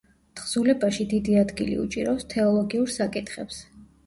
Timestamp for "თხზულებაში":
0.37-1.05